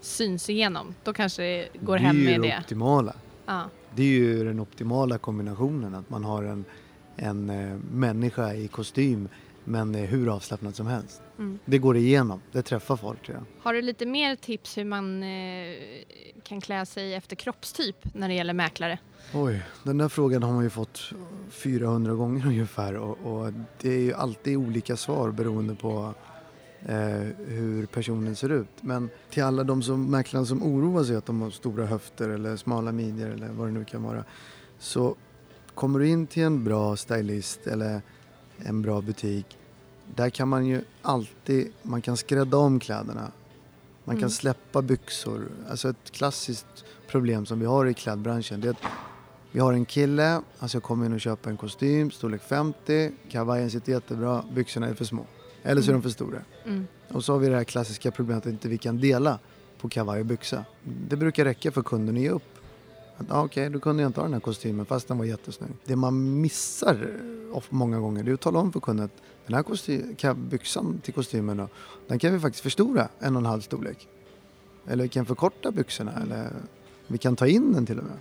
[0.00, 0.94] syns igenom.
[1.04, 2.58] Då kanske det går det är hem ju med det det.
[2.60, 3.14] optimala.
[3.46, 3.62] Ja.
[3.98, 6.64] Det är ju den optimala kombinationen, att man har en,
[7.16, 9.28] en eh, människa i kostym
[9.64, 11.22] men hur avslappnad som helst.
[11.38, 11.58] Mm.
[11.64, 13.64] Det går igenom, det träffar folk tror jag.
[13.64, 15.74] Har du lite mer tips hur man eh,
[16.42, 18.98] kan klä sig efter kroppstyp när det gäller mäklare?
[19.34, 21.12] Oj, den där frågan har man ju fått
[21.50, 26.14] 400 gånger ungefär och, och det är ju alltid olika svar beroende på
[27.46, 28.68] hur personen ser ut.
[28.80, 32.56] Men till alla de som, mäklarna som oroar sig att de har stora höfter eller
[32.56, 34.24] smala midjor eller vad det nu kan vara.
[34.78, 35.16] Så
[35.74, 38.02] kommer du in till en bra stylist eller
[38.58, 39.58] en bra butik,
[40.14, 43.32] där kan man ju alltid, man kan skrädda om kläderna.
[44.04, 44.30] Man kan Mm.
[44.30, 45.48] släppa byxor.
[45.70, 48.82] Alltså ett klassiskt problem som vi har i klädbranschen det är att
[49.52, 53.70] vi har en kille, han ska komma in och köpa en kostym, storlek 50, kavajen
[53.70, 55.26] sitter jättebra, byxorna är för små.
[55.62, 56.42] Eller så är de för stora.
[56.64, 56.86] Mm.
[57.08, 59.38] Och så har vi det här klassiska problemet att inte vi kan dela
[59.80, 60.64] på kavaj och byxa.
[61.08, 62.42] Det brukar räcka för kunden att ge upp.
[63.16, 65.70] Att, ah, Okej, då kunde jag inte ha den här kostymen fast den var jättesnygg.
[65.84, 67.12] Det man missar
[67.70, 71.56] många gånger det är att tala om för kunden att den här byxan till kostymen
[71.56, 71.68] då,
[72.08, 74.08] den kan vi faktiskt förstora en och en halv storlek.
[74.86, 76.50] Eller vi kan förkorta byxorna eller
[77.06, 78.18] vi kan ta in den till och med.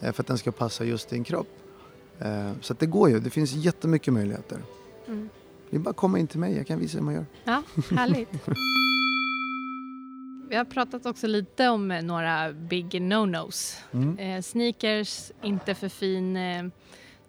[0.00, 1.48] Eh, För att den ska passa just din kropp.
[2.18, 4.58] Eh, Så det går ju, det finns jättemycket möjligheter.
[5.06, 5.28] Mm.
[5.70, 7.26] Det är bara att komma in till mig, jag kan visa hur man gör.
[7.44, 8.28] Ja, härligt.
[10.48, 13.76] Vi har pratat också lite om eh, några big no-nos.
[13.92, 14.18] Mm.
[14.18, 16.64] Eh, sneakers, inte för fin eh,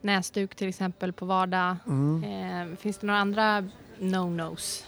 [0.02, 1.76] näsduk till exempel på vardag.
[1.88, 2.24] Mm.
[2.72, 3.64] Eh, finns det några andra
[4.00, 4.84] no-nos?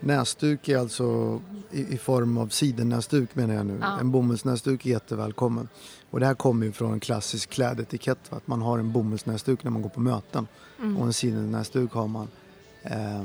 [0.00, 3.78] Näsduk är alltså i, i form av sidennäsduk menar jag nu.
[3.80, 4.00] Ja.
[4.00, 5.68] En bomullsnäsduk är jättevälkommen.
[6.10, 8.32] Och det här kommer ju från en klassisk klädetikett.
[8.32, 10.46] Att man har en bomullsnäsduk när man går på möten.
[10.78, 10.96] Mm.
[10.96, 12.28] Och en sidennäsduk har man
[12.82, 13.22] eh,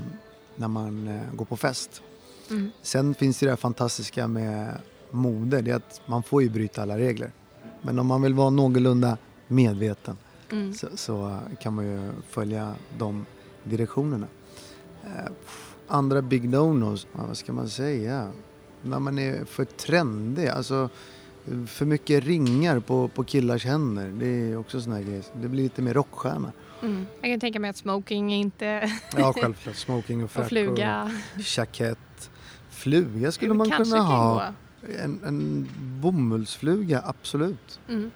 [0.56, 2.02] när man eh, går på fest.
[2.50, 2.72] Mm.
[2.82, 4.78] Sen finns det det fantastiska med
[5.12, 5.62] mode.
[5.62, 7.32] Det är att man får ju bryta alla regler.
[7.82, 10.18] Men om man vill vara någorlunda medveten
[10.52, 10.74] Mm.
[10.74, 13.26] så, så kan man ju följa de
[13.63, 14.28] direktionerna.
[15.04, 15.32] Eh,
[15.88, 18.32] andra big no-nos, ja, vad ska man säga?
[18.82, 20.89] När man är för trendig, alltså
[21.68, 24.08] för mycket ringar på, på killars händer.
[24.20, 25.24] Det är också såna här grejer.
[25.42, 26.52] Det blir lite mer rockstjärna.
[26.84, 27.06] Mm.
[27.22, 28.91] Jag kan tänka mig att smoking inte...
[29.17, 29.76] Ja, självklart.
[29.76, 31.12] Smoking och och frack fluga.
[31.36, 32.30] och jackett.
[32.69, 34.54] Fluga skulle Det man kunna ha.
[35.00, 35.69] En, en
[36.02, 37.80] bomullsfluga, absolut.
[37.89, 38.12] Mm.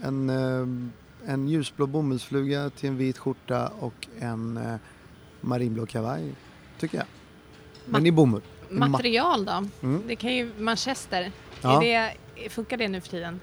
[0.00, 4.74] En, eh, en ljusblå bomullsfluga till en vit skjorta och en eh,
[5.40, 6.34] marinblå kavaj,
[6.78, 7.06] tycker jag.
[7.86, 8.42] Men Ma- i bomull.
[8.70, 9.64] Ma- Material då?
[9.82, 10.02] Mm.
[10.06, 11.32] Det kan ju Manchester.
[11.62, 11.84] Ja.
[11.84, 13.40] Är det, funkar det nu för tiden?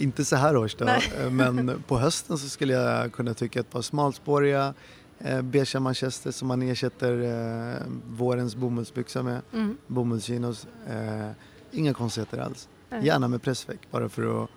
[0.00, 1.12] Inte så här års då, Nej.
[1.20, 4.74] Eh, men på hösten så skulle jag kunna tycka ett par smalspåriga
[5.18, 9.76] eh, beiga manchester som man ersätter eh, vårens bomullsbyxor med, mm.
[9.86, 10.66] bomullschinos.
[10.88, 11.30] Eh,
[11.72, 12.68] inga konstigheter alls.
[12.90, 13.04] Mm.
[13.04, 14.50] Gärna med pressväck bara för att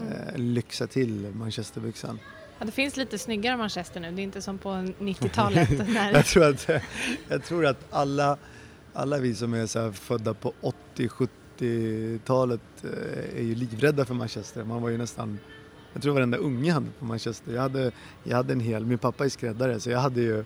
[0.00, 0.12] mm.
[0.12, 2.18] eh, lyxa till manchesterbyxan.
[2.58, 5.68] Ja, det finns lite snyggare manchester nu, det är inte som på 90-talet.
[6.12, 6.68] Jag, tror att,
[7.28, 8.36] jag tror att alla,
[8.92, 14.14] alla vi som är så födda på 80, 70 90-talet eh, är ju livrädda för
[14.14, 14.64] Manchester.
[14.64, 15.38] Man var ju nästan,
[15.92, 17.52] jag tror varenda unge hade på Manchester.
[17.54, 20.44] Jag hade, jag hade en hel, min pappa är skräddare så jag hade ju,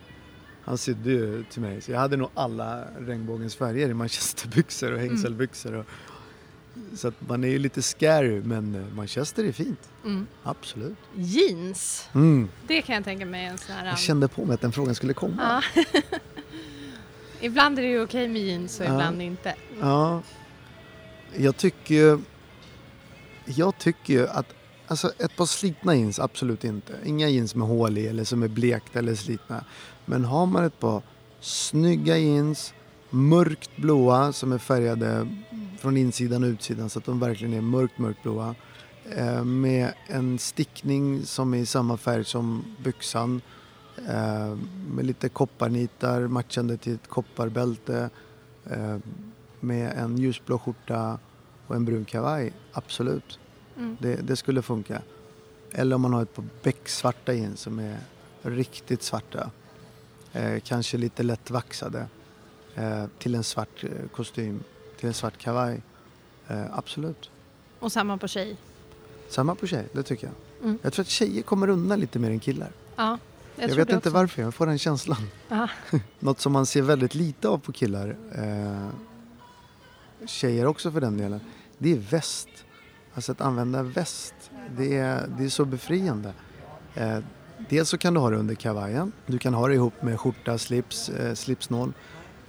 [0.64, 1.80] han sydde ju till mig.
[1.80, 5.10] Så jag hade nog alla regnbågens färger i manchesterbyxor och mm.
[5.10, 5.74] hängselbyxor.
[5.74, 5.84] Och,
[6.94, 9.88] så att man är ju lite scary men eh, Manchester är fint.
[10.04, 10.26] Mm.
[10.42, 10.96] Absolut.
[11.14, 12.08] Jeans.
[12.14, 12.48] Mm.
[12.66, 13.84] Det kan jag tänka mig en sån här...
[13.84, 15.62] Jag um, kände på mig att den frågan skulle komma.
[15.74, 15.82] Ja.
[17.40, 18.92] ibland är det ju okej med jeans och ja.
[18.92, 19.54] ibland inte.
[19.80, 20.22] Ja
[21.36, 22.18] jag tycker
[23.44, 24.54] jag tycker ju att
[24.86, 26.92] alltså ett par slitna jeans, absolut inte.
[27.04, 29.64] Inga jeans med hål i eller som är blekta eller slitna.
[30.04, 31.02] Men har man ett par
[31.40, 32.74] snygga jeans,
[33.10, 35.28] mörkt blåa som är färgade
[35.78, 38.54] från insidan och utsidan så att de verkligen är mörkt, mörkt blåa.
[39.16, 43.40] Eh, med en stickning som är i samma färg som byxan.
[44.08, 44.56] Eh,
[44.94, 48.10] med lite kopparnitar matchande till ett kopparbälte.
[48.70, 48.96] Eh,
[49.60, 51.18] med en ljusblå skjorta
[51.66, 53.38] och en brun kavaj, absolut.
[53.76, 53.96] Mm.
[54.00, 55.02] Det, det skulle funka.
[55.72, 57.98] Eller om man har ett par becksvarta jeans som är
[58.42, 59.50] riktigt svarta.
[60.32, 62.06] Eh, kanske lite lätt vaxade.
[62.74, 64.62] Eh, till en svart eh, kostym,
[64.98, 65.82] till en svart kavaj.
[66.48, 67.30] Eh, absolut.
[67.78, 68.56] Och samma på tjej.
[69.28, 70.34] Samma på tjej, det tycker jag.
[70.64, 70.78] Mm.
[70.82, 72.72] Jag tror att tjejer kommer undan lite mer än killar.
[72.96, 73.18] Ja,
[73.56, 75.28] Jag, jag, vet inte varför, jag får den känslan.
[76.18, 78.88] Något som man ser väldigt lite av på killar, eh,
[80.26, 81.40] tjejer också för den delen,
[81.78, 82.48] det är väst.
[83.14, 84.34] Alltså att använda väst,
[84.76, 86.32] det är, det är så befriande.
[86.94, 87.18] Eh,
[87.68, 90.58] dels så kan du ha det under kavajen, du kan ha det ihop med skjorta,
[90.58, 91.92] slips, eh, slipsnål.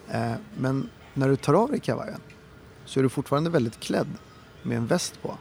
[0.09, 2.21] Eh, men när du tar av dig kavajen
[2.85, 4.07] så är du fortfarande väldigt klädd
[4.63, 5.37] med en väst på.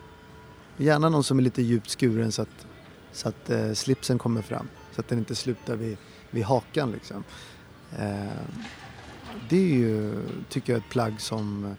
[0.76, 2.66] Gärna någon som är lite djupt skuren så att,
[3.12, 5.96] så att eh, slipsen kommer fram, så att den inte slutar vid,
[6.30, 7.24] vid hakan liksom.
[7.98, 8.42] Eh,
[9.48, 11.76] det är ju, tycker jag, ett plagg som,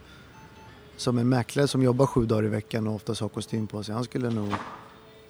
[1.00, 3.96] som en mäklare som jobbar sju dagar i veckan och oftast har kostym på sig,
[3.96, 4.54] han skulle nog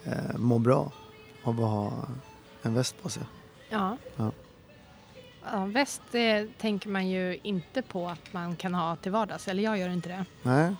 [0.03, 0.91] eh, må bra
[1.43, 1.93] av att ha
[2.61, 3.23] en väst på sig.
[3.69, 3.97] Ja.
[4.15, 4.31] Ja.
[5.51, 9.63] Ja, väst det tänker man ju inte på att man kan ha till vardags, eller
[9.63, 10.25] jag gör inte det.
[10.43, 10.75] Nej.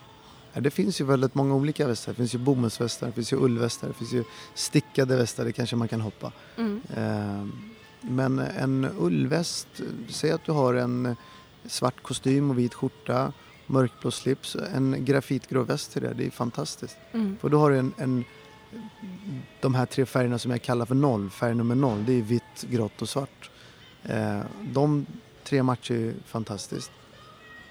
[0.54, 2.12] Det finns ju väldigt många olika västar.
[2.12, 4.23] Det finns ju bomullsvästar, det finns ju ullvästar, det finns ju
[4.54, 6.32] stickade västar, det kanske man kan hoppa.
[6.58, 6.82] Mm.
[6.95, 7.47] Eh,
[8.02, 9.67] Men en ullväst,
[10.10, 11.15] säg att du har en
[11.65, 13.34] svart kostym och vit skjorta,
[13.69, 16.97] mörkblå slips, en grafitgrå väst till det, det är fantastiskt.
[17.12, 17.38] Mm.
[17.41, 18.23] För då har du en, en,
[19.62, 22.65] de här tre färgerna som jag kallar för noll, färg nummer noll, det är vitt,
[22.69, 23.49] grått och svart.
[24.03, 25.05] Eh, De
[25.43, 26.91] tre matchar ju fantastiskt.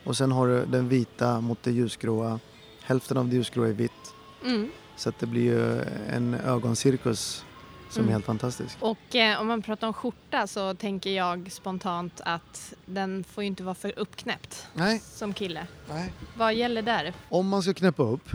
[0.05, 2.41] Och sen har du den vita mot det ljusgråa,
[2.83, 4.15] hälften av det ljusgråa är vitt.
[4.45, 4.71] Mm.
[4.97, 5.83] Så att det blir ju
[6.17, 7.45] en ögoncirkus
[7.91, 8.09] som Mm.
[8.09, 8.77] är helt fantastisk.
[8.81, 13.47] Och eh, om man pratar om skjorta så tänker jag spontant att den får ju
[13.47, 15.67] inte vara för uppknäppt Nej, som kille.
[15.89, 16.13] nej.
[16.37, 17.13] Vad gäller där?
[17.29, 18.29] Om man ska knäppa upp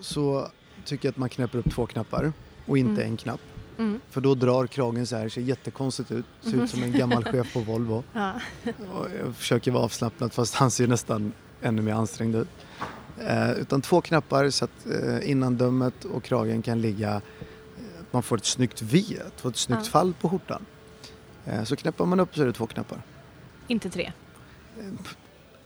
[0.00, 0.48] så
[0.84, 2.32] tycker jag att man knäpper upp två knappar
[2.66, 3.12] och inte Mm.
[3.12, 3.40] en knapp.
[3.78, 4.00] Mm.
[4.10, 6.24] För då drar kragen så här, ser jättekonstigt ut.
[6.40, 8.04] Ser ut som en gammal chef på Volvo.
[8.12, 8.32] Ja.
[8.92, 12.48] Och jag försöker vara avslappnad fast han ser nästan ännu mer ansträngd ut.
[13.20, 17.20] Eh, utan två knappar så att eh, innandömet och kragen kan ligga,
[18.14, 19.90] man får ett snyggt V, att få ett snyggt Ja.
[19.90, 20.66] fall på skjortan.
[21.46, 23.02] Eh, så knäppar man upp så är det två knappar.
[23.68, 24.12] Inte tre.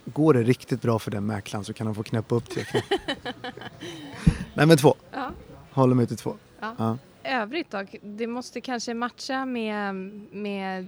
[0.04, 2.98] Går det riktigt bra för den mäklaren så kan han få knäppa upp tre knappar.
[4.54, 5.30] Nej men två, Ja.
[5.70, 6.36] håller mig till två.
[6.60, 6.74] Ja.
[6.78, 6.98] Ja.
[7.24, 7.84] Övrigt då?
[8.02, 9.94] Det måste kanske matcha med,
[10.32, 10.86] med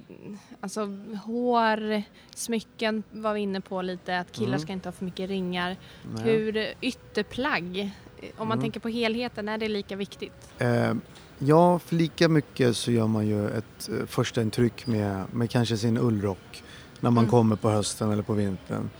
[0.60, 0.80] alltså,
[1.24, 2.02] hår,
[2.34, 4.60] smycken var vi inne på lite, att killar Mm.
[4.60, 5.76] ska inte ha för mycket ringar.
[6.14, 6.24] Nej.
[6.24, 7.90] Hur ytterplagg,
[8.36, 8.60] om man Mm.
[8.62, 10.32] tänker på helheten, är det lika viktigt?
[10.58, 10.92] Eh,
[11.38, 15.76] ja, för lika mycket så gör man ju ett eh, första intryck med, med kanske
[15.76, 16.62] sin ullrock
[17.00, 17.30] när man Mm.
[17.30, 18.90] kommer på hösten eller på vintern.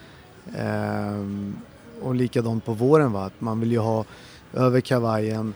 [0.57, 1.25] Eh,
[2.03, 4.05] och likadant på våren va, att man vill ju ha
[4.53, 5.55] över kavajen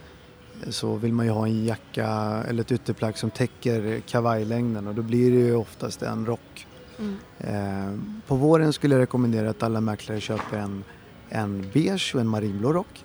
[0.71, 2.07] så vill man ju ha en jacka
[2.49, 6.67] eller ett ytterplagg som täcker kavajlängden och då blir det ju oftast en rock.
[6.99, 7.17] Mm.
[7.39, 10.85] Eh, på våren skulle jag rekommendera att alla mäklare köper en,
[11.29, 13.05] en beige och en marinblå rock.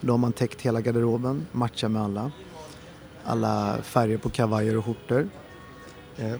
[0.00, 2.30] Då har man täckt hela garderoben, matchar med alla.
[3.24, 5.28] Alla färger på kavajer och skjortor.
[6.16, 6.34] Eh,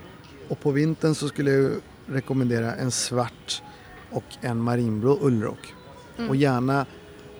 [0.48, 1.72] och på vintern så skulle jag
[2.06, 3.62] rekommendera en svart
[4.10, 5.74] och en marinblå ullrock.
[6.18, 6.30] Mm.
[6.30, 6.86] Och gärna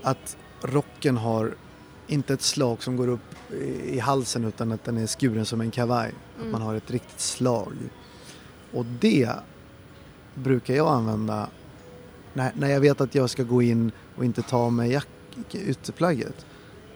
[0.03, 1.55] att rocken har
[2.07, 3.53] inte ett slag som går upp
[3.85, 6.09] i halsen utan att den är skuren som en kavaj.
[6.37, 6.53] Att Mm.
[6.53, 7.73] man har ett riktigt slag.
[8.73, 9.31] Och det
[10.35, 11.49] brukar jag använda
[12.35, 15.09] när, när jag vet att jag ska gå in och inte ta av mig jack,
[15.53, 16.47] ytterplagget.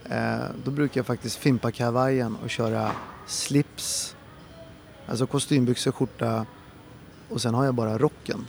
[0.05, 2.90] Eh, då brukar jag faktiskt fimpa kavajen och köra
[3.26, 4.16] slips.
[5.07, 6.46] Alltså kostymbyxor, skjorta
[7.28, 8.46] och sen har jag bara rocken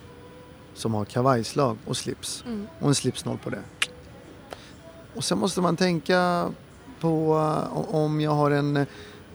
[0.74, 2.68] som har kavajslag och slips Mm.
[2.80, 3.62] och en slipsnål på det.
[5.16, 6.50] Och sen måste man tänka
[7.00, 7.36] på
[7.74, 8.86] eh, om jag har en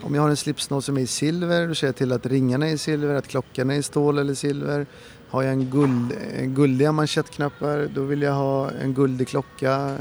[0.02, 2.68] om jag har en slipsnål som är i silver, då ser jag till att ringarna
[2.68, 4.86] är i silver, att klockan är i stål eller silver.
[5.28, 9.96] Har jag en, guld, en guldiga manschettknappar, då vill jag ha en guldig klocka.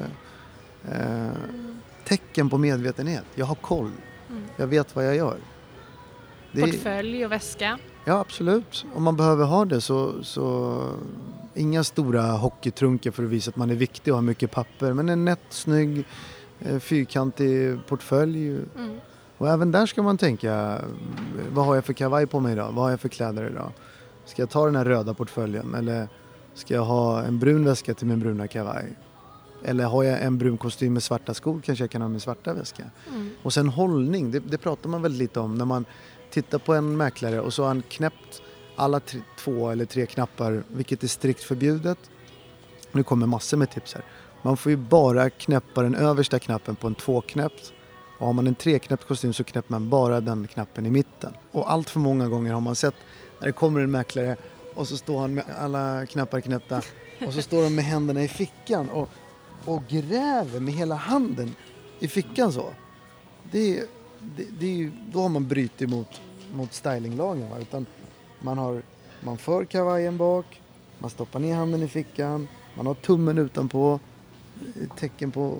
[0.91, 1.32] Eh,
[2.04, 3.26] tecken på medvetenhet.
[3.36, 3.91] Jag har koll.
[4.30, 4.43] Mm.
[4.56, 5.38] Jag vet vad jag gör.
[6.52, 7.80] Det Portfölj och väska.
[8.06, 8.86] Ja, absolut.
[8.95, 10.82] Om man behöver ha det så, så
[11.54, 14.93] inga stora hockeytrunkar för att visa att man är viktig och har mycket papper.
[14.93, 16.06] Men en nätt, snygg,
[16.60, 18.50] eh, fyrkantig portfölj.
[18.50, 19.00] Mm.
[19.38, 20.82] Och även där ska man tänka,
[21.50, 22.71] vad har jag för kavaj på mig idag?
[22.71, 23.71] Vad har jag för kläder idag?
[24.26, 26.08] Ska jag ta den här röda portföljen eller
[26.54, 28.95] ska jag ha en brun väska till min bruna kavaj?
[29.63, 32.53] Eller har jag en brun kostym med svarta skor kanske jag kan ha min svarta
[32.53, 32.83] väska.
[33.09, 33.29] Mm.
[33.43, 35.85] Och sen hållning, det, det pratar man väldigt lite om när man
[36.29, 38.41] tittar på en mäklare och så har han knäppt
[38.75, 41.97] alla tre, två eller tre knappar, vilket är strikt förbjudet.
[42.91, 44.03] Nu kommer massor med tips här.
[44.41, 47.73] Man får ju bara knäppa den översta knappen på en tvåknäppt
[48.19, 51.33] Och har man en treknäppt kostym så knäpper man bara den knappen i mitten.
[51.51, 52.95] Och allt för många gånger har man sett
[53.39, 54.37] när det kommer en mäklare
[54.75, 56.81] och så står han med alla knappar knäppta
[57.27, 59.09] och så står de med händerna i fickan och,
[59.67, 61.56] och gräver med hela handen
[61.99, 62.69] i fickan så.
[63.51, 63.89] Det,
[64.36, 66.21] det, det är då har man brutit mot,
[66.53, 67.49] mot stylinglagen.
[67.49, 67.60] Va?
[67.60, 67.86] Utan
[68.39, 68.82] man, har,
[69.23, 70.62] man för kavajen bak,
[70.99, 73.99] man stoppar ner handen i fickan, man har tummen utanpå,
[74.75, 75.58] eh, tecken på...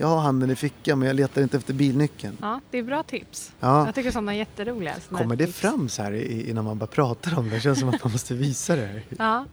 [0.00, 2.36] Jag har handen i fickan men jag letar inte efter bilnyckeln.
[2.40, 3.52] Ja, det är bra tips.
[3.60, 3.86] Ja.
[3.86, 4.92] Jag tycker sådana är jätteroliga.
[4.92, 5.58] här Kommer det tips.
[5.58, 6.12] fram så här
[6.48, 7.54] innan man bara pratar om det?
[7.54, 9.02] Det känns som att man måste visa det här.
[9.18, 9.44] Ja.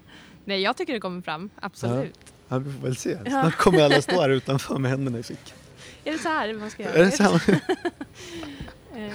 [0.45, 1.49] Nej, jag tycker det kommer fram.
[1.62, 2.19] Absolut.
[2.47, 3.17] Ja, vi får väl se.
[3.25, 3.29] Ja.
[3.31, 5.58] Snart kommer alla stå här utanför med händerna i fickan.
[6.03, 6.93] Är det så här man ska göra?
[6.93, 7.39] Är det samma?
[8.95, 9.12] Eh,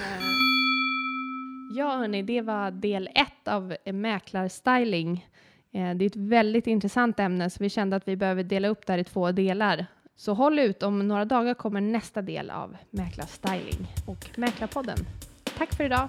[1.73, 5.27] Ja, hörni, det var del ett av mäklarstyling.
[5.73, 8.87] Eh, Det är ett väldigt intressant ämne, så vi kände att vi behöver dela upp
[8.87, 9.87] det här i två delar.
[10.17, 14.99] Så håll ut, om några dagar kommer nästa del av Mäklarstyling och Mäklarpodden.
[15.59, 16.09] Tack för idag!